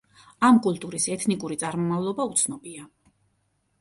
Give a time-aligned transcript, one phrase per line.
[0.47, 2.89] ამ კულტურის ეთნიკური წარმომავლობა უცნობია.